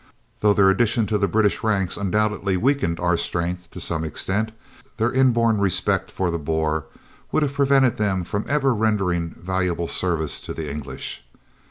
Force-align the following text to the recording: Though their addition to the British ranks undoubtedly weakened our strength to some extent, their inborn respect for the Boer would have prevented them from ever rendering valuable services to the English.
Though 0.39 0.53
their 0.55 0.71
addition 0.71 1.05
to 1.05 1.19
the 1.19 1.27
British 1.27 1.61
ranks 1.63 1.95
undoubtedly 1.95 2.57
weakened 2.57 2.99
our 2.99 3.17
strength 3.17 3.69
to 3.69 3.79
some 3.79 4.03
extent, 4.03 4.51
their 4.97 5.11
inborn 5.11 5.59
respect 5.59 6.09
for 6.09 6.31
the 6.31 6.39
Boer 6.39 6.85
would 7.31 7.43
have 7.43 7.53
prevented 7.53 7.97
them 7.97 8.23
from 8.23 8.43
ever 8.49 8.73
rendering 8.73 9.35
valuable 9.37 9.87
services 9.87 10.41
to 10.41 10.55
the 10.55 10.71
English. 10.71 11.23